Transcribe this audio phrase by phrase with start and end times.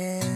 [0.00, 0.29] again.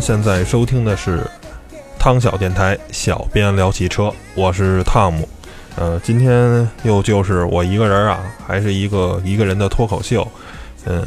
[0.00, 1.26] 现在收听的是
[1.98, 5.28] 汤小电台，小编聊汽车，我是汤姆。
[5.76, 10.26] 呃，今天又就是我一个人啊，还是一个一个人的脱口秀。
[10.86, 11.06] 呃，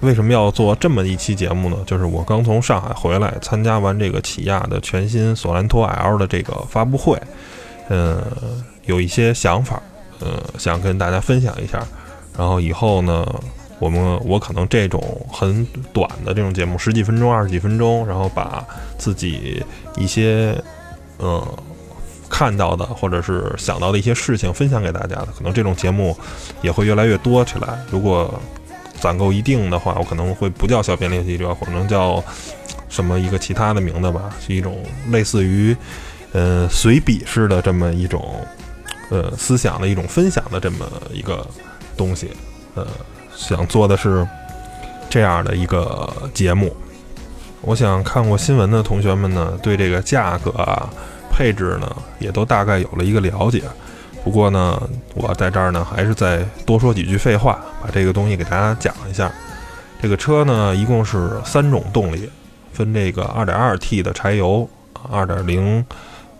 [0.00, 1.78] 为什么要做这么一期节目呢？
[1.86, 7.18] 就是我刚从上海回来，参加完这个起亚的全新索兰托 L 的这个发布会，
[7.88, 8.22] 呃，
[8.84, 9.82] 有一些想法，
[10.20, 10.28] 呃，
[10.58, 11.82] 想跟大家分享一下。
[12.36, 13.26] 然后以后呢，
[13.78, 15.00] 我们我可能这种
[15.32, 18.64] 很短的这种节目，十几分钟、二十几分钟，然后把
[18.96, 19.62] 自己
[19.96, 20.60] 一些
[21.18, 21.46] 呃
[22.28, 26.16] 看到的或者是想到的一些事情分享给大家的，可能这种节目
[26.60, 27.78] 也会越来越多起来。
[27.90, 28.40] 如果
[29.00, 32.22] 攒够一定的话，我可能会不叫小编练习者，可能叫
[32.88, 35.76] 什么一个其他的名字吧，是一种类似于
[36.32, 38.44] 呃随笔式的这么一种
[39.10, 41.46] 呃思想的一种分享的这么一个
[41.96, 42.30] 东西，
[42.74, 42.86] 呃，
[43.38, 44.26] 想做的是
[45.08, 46.76] 这样的一个节目。
[47.60, 50.90] 我想看过新闻的同学们呢，对这个价格啊、
[51.30, 53.62] 配置呢，也都大概有了一个了解。
[54.24, 54.82] 不过呢，
[55.14, 59.32] 我在这儿呢，还是再多说几句废话，把这个东西给大家讲一下。
[60.02, 62.28] 这个车呢，一共是三种动力，
[62.72, 64.68] 分这个 2.2T 的柴油、
[65.10, 65.84] 2.0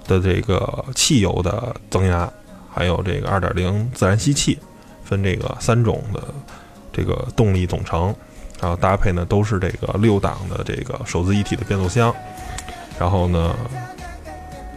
[0.06, 2.30] 的这个汽油的增压，
[2.72, 4.58] 还有这个2.0自然吸气，
[5.04, 6.22] 分这个三种的
[6.98, 8.14] 这个动力总成。
[8.60, 12.12] 然后搭配呢都是这个六档的这个手自一体的变速箱，
[12.98, 13.54] 然后呢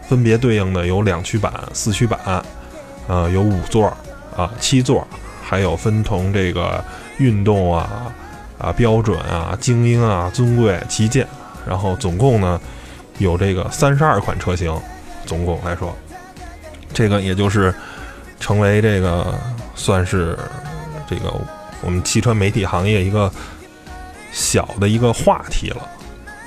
[0.08, 2.44] 分别对应的有两驱版、四驱版，
[3.08, 3.92] 呃有五座
[4.36, 5.04] 啊、七座，
[5.42, 6.80] 还有分同这个
[7.18, 8.14] 运动啊、
[8.56, 11.26] 啊标准啊、精英啊、尊贵、旗舰，
[11.66, 12.60] 然后总共呢
[13.18, 14.72] 有这个三十二款车型，
[15.26, 15.92] 总共来说，
[16.94, 17.74] 这个也就是
[18.38, 19.34] 成为这个
[19.74, 20.38] 算是
[21.08, 21.34] 这个
[21.82, 23.30] 我们汽车媒体行业一个。
[24.34, 25.86] 小的一个话题了，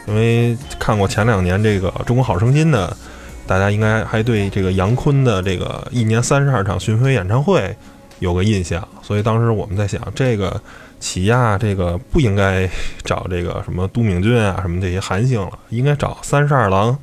[0.08, 2.98] 因为看过前两年这个《中国好声音》的，
[3.46, 7.78] 大家应该还对这个杨坤的这个一年三十二场巡回演唱会
[8.18, 10.60] 有个印象，所以当时我们在想，这个
[11.00, 12.68] 起亚这个不应该
[13.04, 16.98] 找这个什么都敏俊啊什么这些韩星了，应该找三十二郎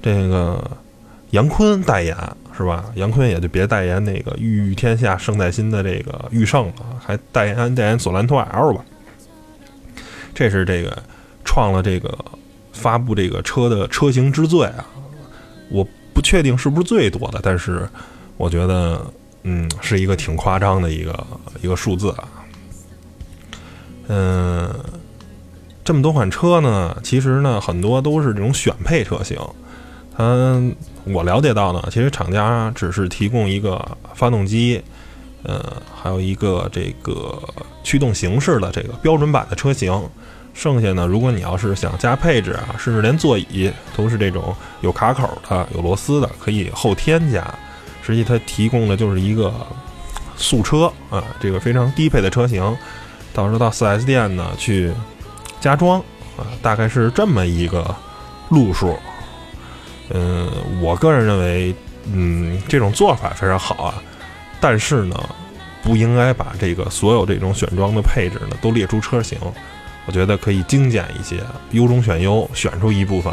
[0.00, 0.70] 这个
[1.30, 2.16] 杨坤代言
[2.62, 2.84] 是吧？
[2.94, 6.74] 杨坤也就别代言那个御天下圣代新的这个驭胜了，
[7.04, 8.84] 还代言代言索兰托 L 吧。
[10.32, 11.02] 这是这个
[11.44, 12.16] 创了这个
[12.72, 14.86] 发布这个车的车型之最啊！
[15.70, 15.84] 我
[16.14, 17.88] 不确定是不是最多的，但是
[18.36, 19.04] 我觉得
[19.42, 21.26] 嗯是一个挺夸张的一个
[21.62, 22.28] 一个数字啊。
[24.06, 24.72] 嗯，
[25.84, 29.36] 这么多款车呢，其实呢很多都是这种选配车型。
[30.16, 30.60] 它
[31.04, 34.82] 我了解到呢，其实厂家只是提供一个发动机，
[35.42, 37.42] 呃，还有一个这个
[37.82, 39.92] 驱动形式的这个标准版的车型。
[40.54, 47.42] 剩下呢，如果你要是想加配置啊，甚至连座椅都是这种有卡口的、有螺丝的，可以后添加。
[48.02, 49.50] 实际它提供的就是一个
[50.36, 52.62] 素车啊，这个非常低配的车型，
[53.32, 54.92] 到时候到 4S 店呢去
[55.58, 55.98] 加装
[56.36, 57.82] 啊，大概是这么一个
[58.50, 58.94] 路数。
[60.12, 60.50] 嗯，
[60.80, 61.74] 我个人认为，
[62.12, 64.02] 嗯，这种做法非常好啊，
[64.60, 65.16] 但是呢，
[65.82, 69.38] 不应该把这个所有这种选装的配置呢都列出车型。
[70.04, 71.40] 我觉得可以精简一些，
[71.70, 73.32] 优中选优，选出一部分。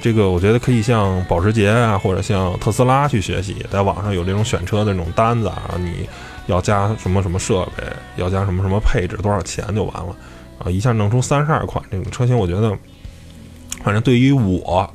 [0.00, 6.08] 这个我觉得可以向保时捷啊，或者像特斯拉去学习，在网上有这种选车的那种单子啊，你
[6.46, 7.84] 要加什么什么设备，
[8.16, 10.14] 要加什么什么配置，多少钱就完了
[10.58, 10.70] 啊！
[10.70, 12.76] 一下弄出三十二款这种车型，我觉得，
[13.82, 14.92] 反正对于我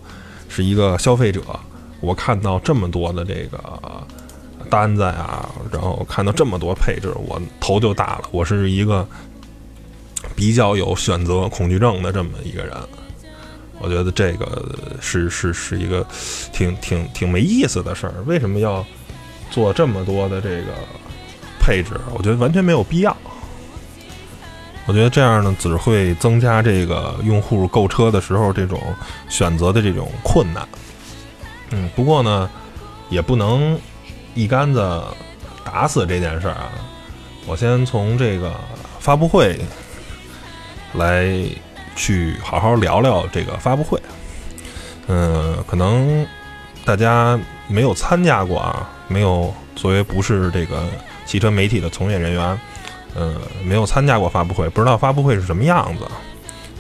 [0.52, 1.42] 是一个消费者，
[2.02, 3.60] 我看到这么多的这个
[4.70, 8.26] 单子呀，然后看到这么多配置，我头就大了。
[8.32, 9.08] 我是一个。
[10.36, 12.76] 比较有选择恐惧症的这么一个人，
[13.80, 14.64] 我觉得这个
[15.02, 16.06] 是是是一个
[16.54, 18.14] 挺挺挺没意思的事儿。
[18.26, 18.86] 为什么要
[19.50, 20.74] 做这么多的这个
[21.60, 22.00] 配置？
[22.14, 23.16] 我觉得完全没有必要。
[24.88, 28.82] 我觉得这样呢，只会增加这个用户购车的时候这种
[29.30, 30.68] 选择的这种困难。
[31.70, 32.50] 嗯，不过呢，
[33.10, 33.80] 也不能
[34.34, 35.02] 一竿子
[35.64, 36.70] 打死这件事儿啊。
[37.46, 38.54] 我先从这个
[39.00, 39.60] 发布会
[40.94, 41.26] 来
[41.96, 44.02] 去好好聊聊这个发布会。
[45.08, 46.26] 嗯，可能
[46.84, 50.84] 大家没有参加过啊，没有作为不是这个
[51.26, 52.60] 汽车媒体的从业人员，
[53.16, 56.06] 呃，没有参加过发布会，不知道发布会是什么样子。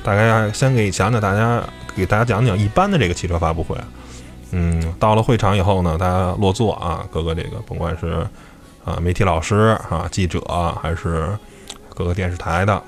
[0.03, 1.63] 大概先给讲讲大家，
[1.95, 3.77] 给大家讲讲一般的这个汽车发布会。
[4.51, 8.27] 嗯，到了会场以后呢，大家落座啊，各个这个甭管是
[8.83, 10.41] 啊媒体老师啊、记者
[10.81, 11.29] 还是
[11.93, 12.81] 各个电视台的，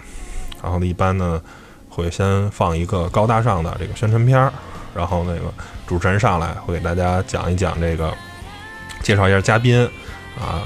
[0.61, 1.41] 然后呢，一般呢
[1.87, 4.51] 会先放一个高大上的这个宣传片儿，
[4.95, 5.53] 然后那个
[5.85, 8.13] 主持人上来会给大家讲一讲这个，
[9.01, 9.87] 介绍一下嘉宾
[10.37, 10.63] 啊，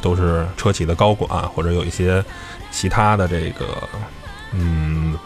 [0.00, 2.24] 都是车企的高管或者有一些
[2.70, 3.66] 其他的这个
[4.52, 5.16] 嗯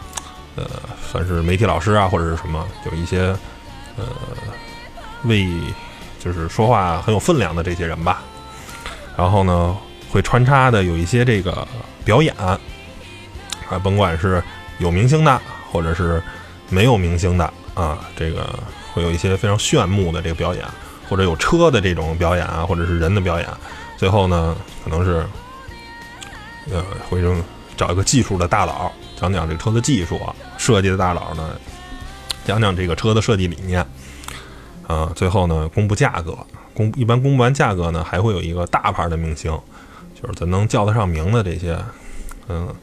[0.55, 0.65] 呃
[1.11, 3.35] 算是媒体老师啊或者是什么，有一些
[3.97, 4.05] 呃。
[5.25, 5.47] 为
[6.19, 8.21] 就是说话很有分量的这些人吧，
[9.15, 9.73] 然后呢，
[10.11, 11.65] 会穿插的有一些这个
[12.03, 12.59] 表演，啊，
[13.81, 14.43] 甭管是
[14.79, 15.39] 有明星的，
[15.71, 16.21] 或者是
[16.67, 18.59] 没有明星的啊，这个
[18.91, 20.65] 会有一些非常炫目的这个表演，
[21.07, 23.47] 或者有车的这种表演啊，或者是人的表演，
[24.03, 24.53] 最后呢，
[24.83, 25.25] 可能是
[26.69, 27.21] 呃，会
[27.77, 31.55] 找一个技术的大佬讲讲这个车的技术啊，设计的大佬呢
[32.43, 33.79] 讲讲这个车的设计理念。
[34.87, 36.37] 啊，最后呢，公布价格，
[36.73, 39.57] 公一般公布完价格呢，还会有一个大牌的明星，
[40.21, 41.81] 就是咱能叫得上名的这些，
[42.49, 42.75] 嗯，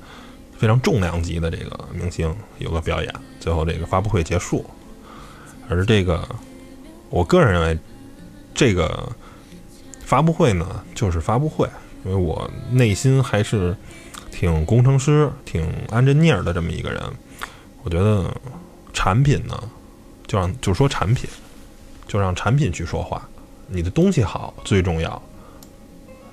[0.56, 4.64] 非常重量级的这个明星有个表演，最后这个发布会结束。
[5.68, 6.26] 而这个，
[7.10, 7.78] 我个人认为，
[8.54, 9.06] 这个
[10.10, 11.68] 发布会呢，就是发布会，
[12.04, 13.76] 因为我内心还是
[14.32, 17.00] 挺工程师、挺安贞尼尔的这么一个人，
[17.84, 18.28] 我觉得
[18.92, 19.56] 产品呢，
[20.26, 21.30] 就让就说产品。
[22.08, 23.22] 就让产品去说话，
[23.68, 25.22] 你的东西好最重要，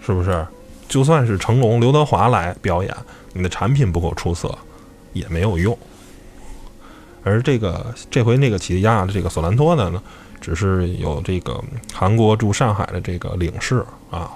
[0.03, 0.43] 是不是？
[0.89, 2.91] 就算是成龙、刘德华来表演，
[3.31, 4.57] 你的产品不够出色，
[5.13, 5.77] 也没有用。
[7.23, 10.01] 而这个这回那个起亚的这个索兰托的呢，
[10.39, 11.63] 只是有这个
[11.93, 14.31] 韩国驻上海的这个领事啊，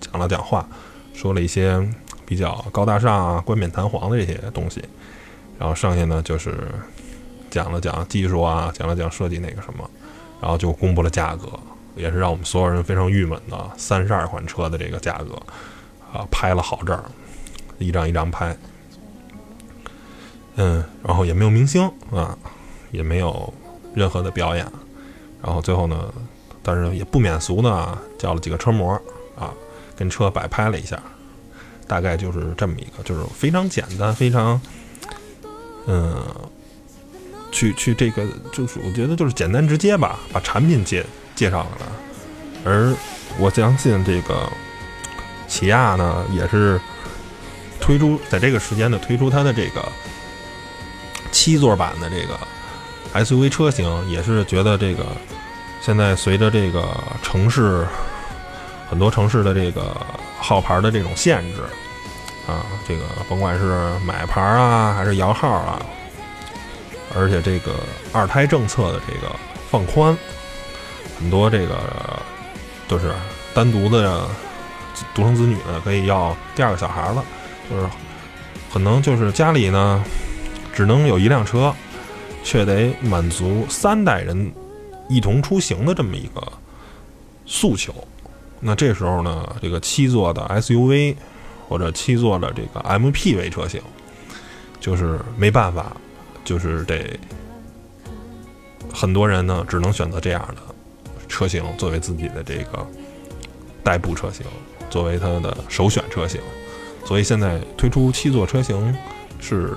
[0.00, 0.66] 讲了讲话，
[1.12, 1.80] 说了一些
[2.26, 4.82] 比较高大上啊、冠冕堂皇的这些东西，
[5.58, 6.56] 然后剩下呢就是
[7.50, 9.88] 讲了讲技术啊，讲了讲设计那个什么。
[10.40, 11.48] 然后就公布了价格，
[11.96, 15.40] 也是让我们所有人非常郁闷的三十二款车的这个价格，
[16.12, 17.02] 啊，拍了好证，
[17.78, 18.54] 一张一张拍，
[20.56, 22.36] 嗯，然后也没有明星啊，
[22.90, 23.54] 也没有
[23.94, 24.66] 任何的表演，
[25.44, 26.12] 然后最后呢，
[26.62, 28.94] 但是也不免俗呢叫了几个车模
[29.36, 29.52] 啊，
[29.94, 31.00] 跟车摆拍了一下，
[31.86, 34.60] 大概就是这么一个，就是非常简单，非常，
[35.86, 36.16] 嗯。
[37.56, 41.06] 去去这个就是我觉得就是简单直接吧，把产品介
[41.36, 41.68] 介绍了。
[42.64, 42.92] 而
[43.38, 44.50] 我相信这个
[45.46, 46.80] 起亚呢，也是
[47.80, 49.88] 推出在这个时间呢推出它的这个
[51.30, 52.36] 七座版的这个
[53.24, 55.06] SUV 车型，也是觉得这个
[55.84, 56.88] 现在随着这个
[57.22, 57.86] 城市
[58.88, 59.94] 很多城市的这个
[60.38, 61.60] 号牌的这种限制
[62.46, 65.78] 啊，这个甭管是买牌啊还是摇号啊。
[67.14, 67.74] 而且这个
[68.14, 69.30] 二胎政策的这个
[69.70, 70.16] 放宽，
[71.18, 71.78] 很多这个
[72.88, 73.12] 就是
[73.52, 74.26] 单独的
[75.14, 77.22] 独生子女呢，可以要第二个小孩了，
[77.70, 77.86] 就是
[78.72, 80.02] 可能就是家里呢
[80.72, 81.74] 只能有一辆车，
[82.42, 84.50] 却得满足三代人
[85.08, 86.52] 一同出行的这么一个
[87.46, 87.94] 诉求。
[88.60, 91.16] 那这时候呢，这个七座的 SUV
[91.68, 93.80] 或者七座的这个 MPV 车型，
[94.80, 95.96] 就是没办法。
[96.44, 97.18] 就是得
[98.92, 100.60] 很多人呢，只能选择这样的
[101.26, 102.86] 车型作为自己的这个
[103.82, 104.44] 代步车型，
[104.90, 106.38] 作为它的首选车型。
[107.02, 108.94] 所以现在推出七座车型
[109.40, 109.74] 是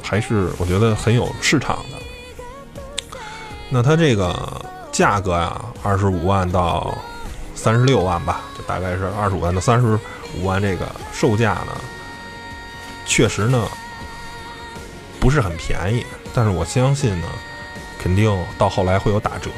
[0.00, 1.93] 还是我觉得很有市场的。
[3.70, 4.34] 那它这个
[4.92, 6.96] 价格呀，二十五万到
[7.54, 9.98] 三十六万吧，就大概是二十五万到三十
[10.36, 11.74] 五万这个售价呢，
[13.06, 13.66] 确实呢。
[15.20, 16.04] 不是很便宜，
[16.34, 17.26] 但是我相信呢，
[17.98, 19.48] 肯定到后来会有打折。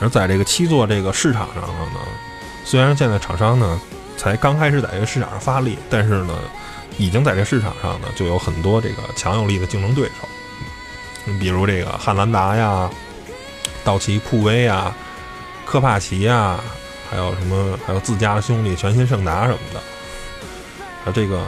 [0.00, 1.98] 而在这个七座这个市场上呢，
[2.64, 3.80] 虽然现在厂商呢
[4.16, 6.38] 才刚开始在这个市场上发力，但是呢，
[6.98, 10.28] 已经在这市场上呢就有很多这个强有力的竞争对手。
[11.24, 12.90] 你比如这个汉兰达呀、
[13.84, 14.94] 道奇酷威呀、
[15.64, 16.60] 科帕奇呀，
[17.10, 19.80] 还有什么还有自家的兄弟全新胜达什么的，
[21.04, 21.42] 啊，这个。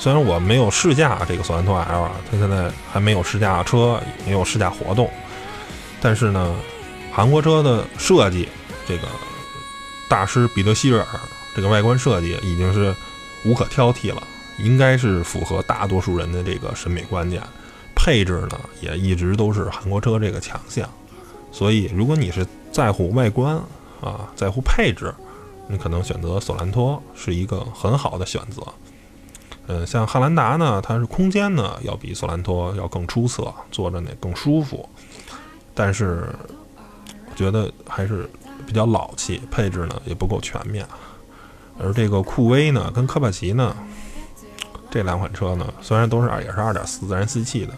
[0.00, 5.10] 虽然我没有试驾这个索兰托 L 啊，它现在还没有试驾车，没有试驾活动。
[6.00, 6.54] 但是呢，
[7.12, 8.48] 韩国车的设计，
[8.86, 9.08] 这个
[10.08, 11.04] 大师彼得希尔
[11.52, 12.94] 这个外观设计已经是
[13.44, 14.22] 无可挑剔了，
[14.58, 17.42] 应该是符合大多数人的这个审美观念。
[18.08, 20.88] 配置呢，也一直都是韩国车这个强项。
[21.52, 23.54] 所以，如果你是在乎外观
[24.00, 25.14] 啊，在乎配置，
[25.66, 28.62] 你可能选择索兰托是一个很好的选择。
[29.66, 34.88] 嗯，像汉兰达呢，它是空间呢要比索兰托要更出色，坐着呢更舒服，
[35.74, 36.26] 但是
[37.30, 38.26] 我觉得还是
[38.66, 40.86] 比较老气，配置呢也不够全面。
[41.78, 43.76] 而这个酷威呢，跟科帕奇呢，
[44.90, 47.72] 这两款车呢，虽然都是二也是二点四自然吸气的，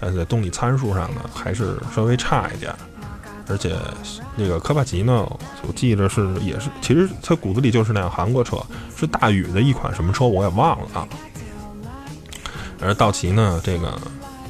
[0.00, 2.74] 但是在动力参数上呢，还是稍微差一点。
[3.46, 3.76] 而且
[4.36, 5.30] 那个科帕奇呢，
[5.66, 8.56] 我记着是也是，其实它骨子里就是辆韩国车，
[8.96, 11.06] 是大宇的一款什么车我也忘了啊。
[12.80, 14.00] 而道奇呢，这个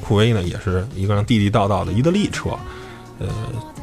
[0.01, 2.51] 酷威呢，也是一个地地道道的意大利车，
[3.19, 3.27] 呃，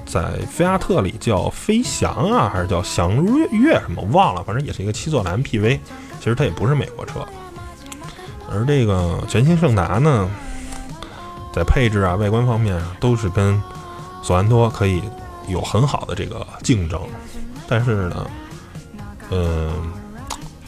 [0.06, 5.78] 在菲亚特里叫飞翔啊，还是叫翔跃跃什么，忘了，反正也是一个七座的 MPV，
[6.18, 7.22] 其实它也不是美国车。
[8.52, 10.28] 而这个全新胜达呢，
[11.52, 13.61] 在配置啊、外观方面啊，都是跟
[14.23, 15.02] 索兰托可以
[15.49, 17.00] 有很好的这个竞争，
[17.66, 18.30] 但是呢，
[19.30, 19.73] 嗯，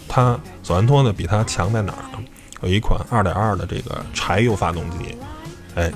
[0.08, 2.18] 它索兰托呢比它强在哪儿呢？
[2.62, 5.16] 有一款2.2的这个柴油发动机，
[5.74, 5.92] 哎，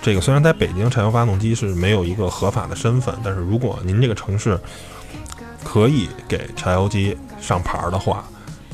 [0.00, 4.58] 这个虽然在北京柴油发动机是没有一个合法的身份，但是如果您这个城市
[5.64, 8.24] 可以给柴油机上牌的话，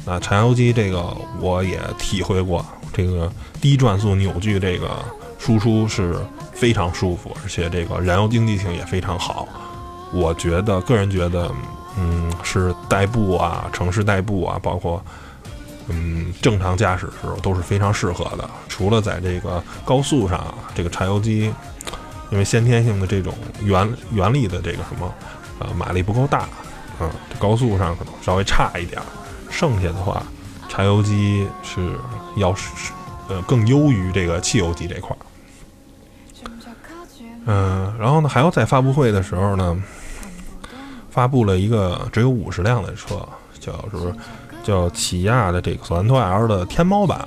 [0.04, 3.30] 那柴油机这个我也体会过，这个
[3.60, 4.90] 低转速扭矩这个
[5.38, 6.16] 输出是
[6.52, 9.46] 非常舒服，而且这个燃油经济性也非常好。
[10.12, 11.50] 我觉得个人觉得，
[11.98, 15.02] 嗯，是代步啊，城市代步啊，包括。
[15.92, 18.48] 嗯，正常驾驶时候都是非常适合的。
[18.68, 21.52] 除了在这个高速上，这个柴油机
[22.30, 25.12] 因为先天性的这种原原理的这个什么，
[25.58, 26.48] 呃，马力不够大，
[27.00, 29.06] 嗯，高速上可能稍微差一点儿。
[29.60, 30.22] 剩下的话，
[30.70, 31.94] 柴油机是
[32.36, 32.92] 要是
[33.28, 35.20] 呃更优于这个汽油机这块儿。
[37.44, 39.76] 嗯，然后呢，还有在发布会的时候呢，
[41.10, 44.14] 发布了一个只有五十辆的车，叫是？
[44.62, 47.18] 叫起亚的这个索兰托 L 的天猫版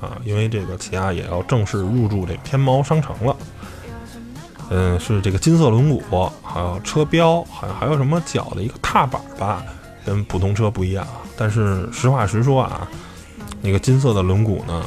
[0.00, 3.36] 啊，因为这个起亚也要正式入驻这个天猫商城了。
[4.70, 9.62] 嗯，是这个金色轮毂，还有车标，好像还有什么脚的一个踏板吧，
[10.06, 11.06] 跟普通车不一样。
[11.36, 12.88] 但是实话实说啊，
[13.60, 14.84] 那个金色的轮毂呢，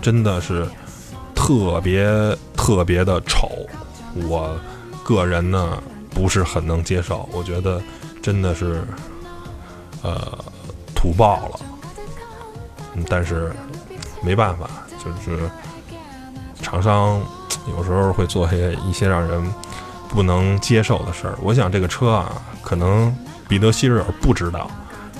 [0.00, 0.66] 真的是
[1.34, 2.06] 特别
[2.56, 3.50] 特别的丑，
[4.28, 4.56] 我
[5.04, 7.28] 个人呢不是很能接受。
[7.32, 7.80] 我觉得
[8.22, 8.82] 真的是，
[10.02, 10.38] 呃。
[10.98, 11.60] 土爆了，
[13.08, 13.52] 但是
[14.22, 14.68] 没办法，
[15.04, 15.38] 就是
[16.60, 17.20] 厂商
[17.68, 19.54] 有时候会做些一些让人
[20.08, 21.38] 不能接受的事儿。
[21.42, 23.14] 我想这个车啊，可能
[23.46, 24.68] 彼得希瑞尔不知道。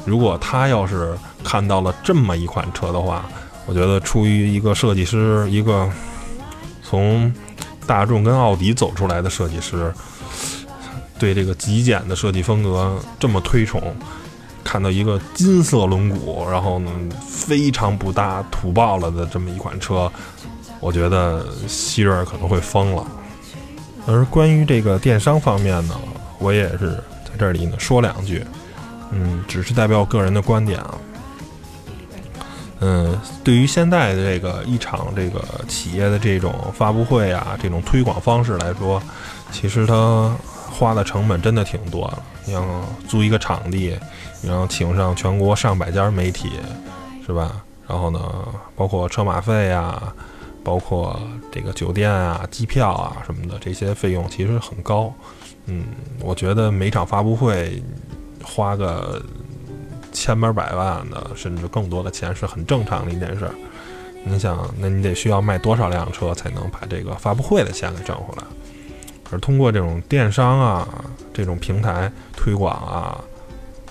[0.06, 3.26] 如果他要是看到了这么一款车的话，
[3.66, 5.90] 我觉得出于一个设计师，一个
[6.82, 7.30] 从
[7.86, 9.92] 大众跟奥迪走出来的设计师，
[11.18, 13.82] 对这个极简的设计风格这么推崇。
[14.62, 16.90] 看到一个金色轮毂，然后呢
[17.25, 20.10] 非常不搭、土爆了的这么一款车，
[20.80, 23.06] 我觉得希瑞可能会疯了。
[24.06, 25.94] 而关于这个电商方面呢，
[26.38, 26.94] 我也是
[27.25, 28.44] 在这里呢说两句，
[29.10, 30.98] 嗯，只是代表我个人的观点啊。
[32.80, 39.02] 嗯，对于现在的这个一场这个企业的这种发布会啊，这种推广方式来说，
[39.50, 40.36] 其实它
[40.70, 42.18] 花的成本真的挺多的。
[42.44, 42.64] 你要
[43.08, 43.96] 租一个场地。
[44.42, 46.50] 然后请上全国上百家媒体，
[47.26, 47.64] 是吧？
[47.88, 48.20] 然后呢，
[48.76, 50.14] 包括车马费啊，
[50.62, 51.18] 包括
[51.50, 55.12] 这个酒店啊、机票啊什么的，这些费用其实很高。
[55.64, 55.86] 嗯，
[56.20, 57.82] 我觉得每场发布会
[58.46, 59.20] 花个
[60.12, 63.50] 千八百万的，甚至更多的钱是很正常的一件事。
[64.24, 68.42] 你想，那你得需要卖多少辆车才能把这个发布会的钱给挣回来？
[69.30, 70.88] 而通过这种电商啊，
[71.34, 73.20] 这种平台推广啊。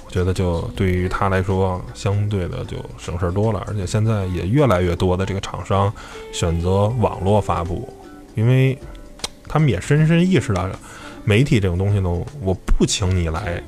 [0.05, 5.91] 我觉得就对于他来说，相对的就省事儿多了，而且现在也越来越多的这个厂商
[6.31, 7.93] 选择网络发布，
[8.33, 8.77] 因为
[9.47, 10.69] 他们也深深意识到，
[11.25, 12.09] 媒体这种东西呢，
[12.41, 13.61] 我不请你来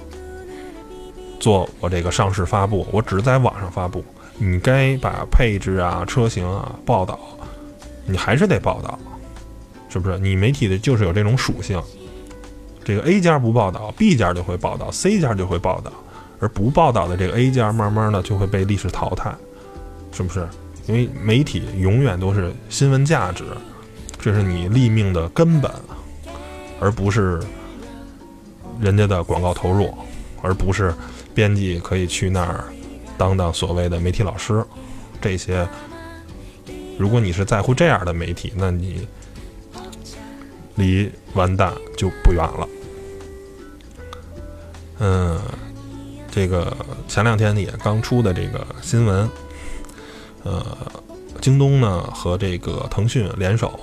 [1.48, 4.04] 做我这个上市发布，我只是在网上发布，
[4.38, 7.18] 你该把配置啊、车型啊报道，
[8.06, 9.00] 你还是得报道，
[9.88, 10.20] 是不是？
[10.20, 11.82] 你媒体的就是有这种属性，
[12.84, 15.90] 这个 A 家不报道，B 家就会报道，C 家就会报道。
[16.42, 19.34] 而不报道的这个 A 家，慢慢的就会被历史淘汰，
[20.12, 20.46] 是不是？
[20.86, 23.46] 因为媒体永远都是新闻价值，
[24.20, 25.72] 这是你立命的根本，
[26.82, 27.40] 而不是
[28.82, 29.94] 人家的广告投入，
[30.42, 30.94] 而不是
[31.38, 32.64] 编辑可以去那儿
[33.16, 34.66] 当当所谓的媒体老师，
[35.22, 35.70] 这些
[36.98, 39.08] 如果你是在乎这样的媒体，那你
[40.74, 42.68] 离完蛋就不远了。
[44.98, 45.40] 嗯，
[46.32, 46.76] 这个
[47.08, 49.30] 前两天也刚出的这个新闻，
[50.42, 50.76] 呃，
[51.40, 53.80] 京东呢和这个腾讯联手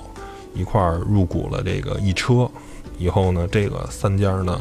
[0.53, 2.51] 一块儿入股了这个易车，
[2.97, 4.59] 以后呢，这个三家呢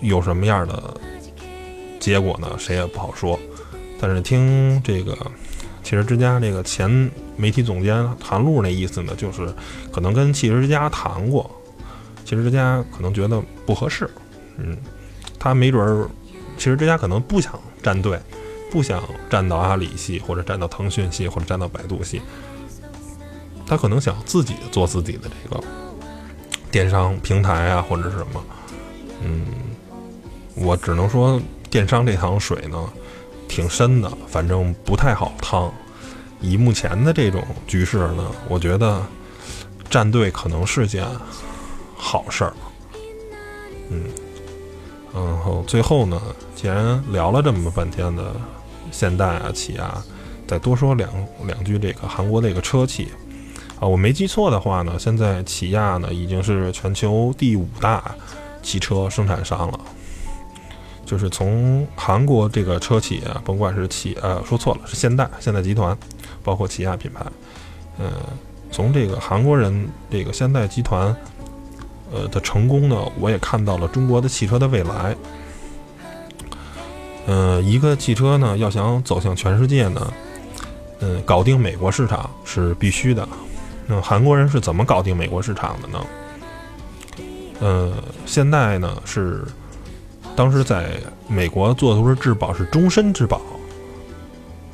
[0.00, 0.94] 有什么样的
[1.98, 2.54] 结果呢？
[2.58, 3.38] 谁也不好说。
[4.00, 5.14] 但是听这个
[5.82, 9.52] 汽车之家这个前媒体总监韩露那意思呢，就是
[9.92, 11.50] 可能跟汽车之家谈过，
[12.24, 14.08] 汽车之家可能觉得不合适。
[14.56, 14.76] 嗯，
[15.38, 16.08] 他没准儿，
[16.56, 18.18] 汽车之家可能不想站队，
[18.70, 22.22] 不想站到阿里系，或者站到腾讯系，或者站到百度系。
[23.66, 25.62] 他可能想自己做自己的这个
[26.70, 28.44] 电商平台啊，或者是什么。
[29.22, 29.46] 嗯，
[30.60, 31.40] 我只能说
[31.70, 32.88] 电商这趟水呢，
[33.48, 35.72] 挺深的，反正不太好趟。
[36.40, 39.02] 以目前的这种局势呢，我觉得
[39.88, 41.04] 站队可能是件
[41.96, 42.52] 好事儿。
[43.90, 44.04] 嗯。
[45.12, 46.20] 然后最后呢，
[46.54, 48.32] 既然聊了这么半天的
[48.92, 50.00] 现代啊、起亚，
[50.46, 51.10] 再多说两
[51.46, 53.08] 两句这个韩国这个车企
[53.80, 58.14] 啊，我没记错的话呢，现在起亚呢已经是全球第五大
[58.62, 59.80] 汽车生产商了。
[61.10, 65.96] 就是从韩国这个车企啊，甭管是起呃说错了是现代现代集团，
[66.44, 67.26] 包括起亚品牌，
[67.98, 68.12] 嗯，
[68.70, 71.16] 从这个韩国人这个现代集团。
[72.12, 75.16] 呃的成功呢，我也看到了中国的汽车的未来。
[77.28, 80.12] 嗯，一个汽车呢，要想走向全世界呢，
[80.98, 83.28] 嗯，搞定美国市场是必须的。
[83.86, 86.06] 那韩国人是怎么搞定美国市场的呢？
[87.60, 87.92] 呃，
[88.26, 89.44] 现代呢是
[90.34, 90.90] 当时在
[91.28, 93.40] 美国做的都是质保，是终身质保。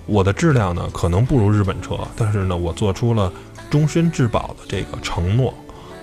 [0.07, 3.33] 我的质量呢可能不如日本车，但是呢，我做出了
[3.69, 5.53] 终身质保的这个承诺。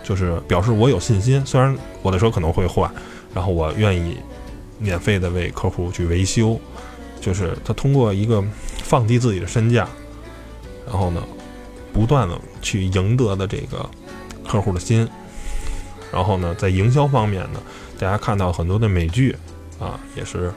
[0.04, 2.90] 就是表示我有信心，虽然我的车可能会坏，
[3.34, 4.18] 然后我愿意
[4.78, 6.60] 免费的为客户去维修。
[7.22, 8.44] 就是他通过一个
[8.84, 9.88] 放低自己的身价，
[10.86, 11.24] 然后呢，
[11.94, 13.90] 不断的去赢得的这个
[14.46, 15.08] 客户的心。
[16.12, 17.64] 然后呢，在营销方面呢，
[18.04, 19.36] 大家看到很多的美剧
[19.80, 20.54] 啊，也是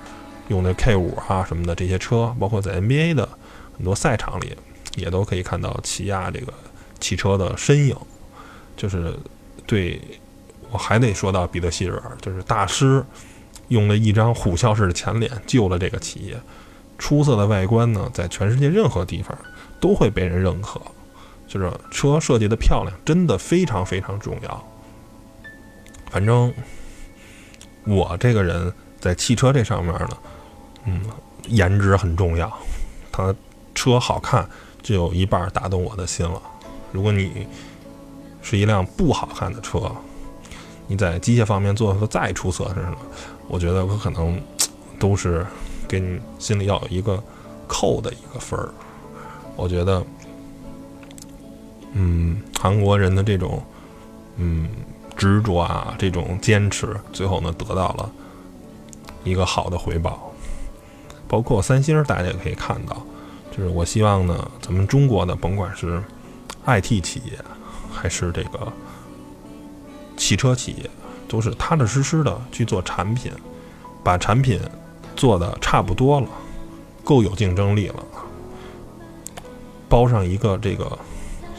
[0.49, 3.29] 用的 K 五啊什么的这些车，包括在 NBA 的
[3.77, 4.57] 很多赛场里，
[4.97, 6.53] 也都可以看到起亚这个
[7.01, 7.97] 汽车的身影，
[8.77, 9.15] 就是。
[9.69, 10.01] 对，
[10.71, 13.05] 我还得说到彼得希尔，就是大师
[13.67, 16.39] 用了一张虎啸式的前脸救了这个企业。
[16.99, 19.37] 出色的外观呢，在全世界任何地方
[19.81, 20.81] 都会被人认可。
[21.49, 24.69] 就是车设计的漂亮，真的非常非常重要。
[26.13, 26.55] 反正
[27.87, 30.19] 我这个人在汽车这上面呢，
[30.85, 31.01] 嗯，
[31.49, 32.53] 颜值很重要。
[33.13, 33.35] 它
[33.75, 34.49] 车好看，
[34.83, 36.43] 就有一半打动我的心了。
[36.93, 37.47] 如果你
[38.43, 39.91] 是一辆不好看的车，
[40.87, 42.97] 你在机械方面做的再出色，是什么？
[43.49, 44.41] 我觉得我可能
[44.99, 45.47] 都是
[45.89, 47.23] 给你心里要有一个
[47.67, 48.69] 扣的一个分儿。
[49.57, 50.05] 我觉得，
[51.93, 53.63] 嗯，韩国人的这种
[54.37, 54.69] 嗯
[55.17, 58.13] 执着啊，这种坚持，最后呢得到了
[59.25, 60.33] 一个好的回报。
[61.27, 63.05] 包括三星，大家也可以看到，
[63.51, 66.03] 就是我希望呢，咱们中国的甭管是
[66.67, 67.39] IT 企业。
[67.99, 68.71] 还是这个
[70.19, 70.91] 汽车企业，
[71.27, 73.33] 都是踏踏实实的去做产品，
[74.05, 74.61] 把产品
[75.17, 76.29] 做的差不多了，
[77.03, 78.05] 够有竞争力了，
[79.89, 80.99] 包上一个这个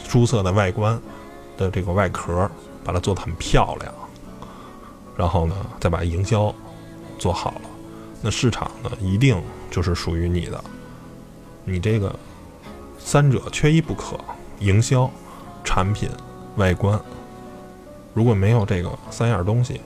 [0.06, 0.96] 出色的外观
[1.56, 2.48] 的这个外壳，
[2.88, 3.92] 把它做的很漂亮，
[5.14, 6.54] 然后呢，再把营销
[7.18, 7.60] 做好了，
[8.22, 9.38] 那市场呢，一定
[9.70, 10.64] 就是属于你的。
[11.66, 12.18] 你这个
[12.98, 14.18] 三者缺一不可，
[14.60, 15.10] 营销、
[15.62, 16.08] 产品。
[16.56, 16.98] 外观，
[18.14, 19.82] 如果没有这个三样东西，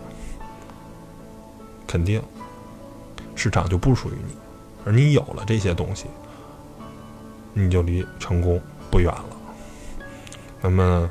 [1.88, 2.22] 肯定
[3.34, 4.36] 市场就不属于你。
[4.84, 6.06] 而你有了这些东西，
[7.52, 8.62] 你就离成功
[8.92, 9.24] 不远了。
[10.60, 11.10] 那么，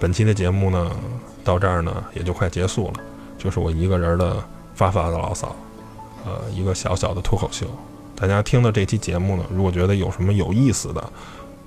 [0.00, 0.90] 本期的节目呢，
[1.44, 2.94] 到这儿呢也就快结束了，
[3.36, 4.42] 就是我一个人的
[4.74, 5.54] 发发的牢骚，
[6.24, 7.66] 呃，一个小小的脱口秀。
[8.16, 11.12] 大家听的这期节目呢，如果觉得有什么有意思的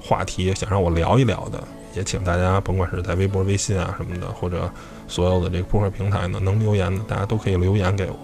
[0.02, 1.64] 话题，想让我聊一聊的。
[1.96, 4.68] 也请大家，甭管是在微博、微信啊什么的，或者
[5.08, 8.18] 所有的这个播客平台呢，能留言的，大家都可以留言给我。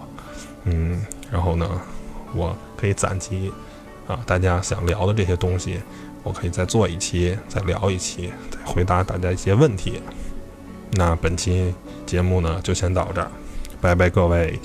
[0.63, 1.00] 嗯，
[1.32, 1.69] 然后呢，
[2.34, 3.54] 我可以攒集
[4.08, 5.80] 啊，大家想聊的这些东西，
[6.30, 10.00] 我可以再做一期，再聊一期，再回答大家一些问题。
[10.92, 11.74] 那本期
[12.06, 13.32] 节目呢，就先到这儿，
[13.82, 14.60] 拜拜各位。